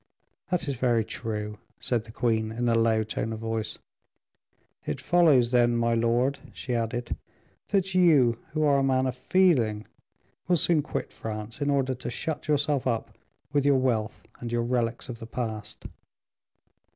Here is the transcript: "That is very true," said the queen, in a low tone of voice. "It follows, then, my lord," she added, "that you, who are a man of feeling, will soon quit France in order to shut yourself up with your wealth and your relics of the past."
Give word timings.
"That 0.49 0.67
is 0.67 0.73
very 0.77 1.05
true," 1.05 1.59
said 1.79 2.05
the 2.05 2.11
queen, 2.11 2.51
in 2.51 2.67
a 2.67 2.73
low 2.73 3.03
tone 3.03 3.31
of 3.33 3.39
voice. 3.41 3.77
"It 4.83 4.99
follows, 4.99 5.51
then, 5.51 5.77
my 5.77 5.93
lord," 5.93 6.39
she 6.53 6.73
added, 6.73 7.15
"that 7.67 7.93
you, 7.93 8.39
who 8.53 8.63
are 8.63 8.79
a 8.79 8.83
man 8.83 9.05
of 9.05 9.15
feeling, 9.15 9.85
will 10.47 10.55
soon 10.55 10.81
quit 10.81 11.13
France 11.13 11.61
in 11.61 11.69
order 11.69 11.93
to 11.93 12.09
shut 12.09 12.47
yourself 12.47 12.87
up 12.87 13.15
with 13.53 13.63
your 13.63 13.77
wealth 13.77 14.23
and 14.39 14.51
your 14.51 14.63
relics 14.63 15.07
of 15.07 15.19
the 15.19 15.27
past." 15.27 15.85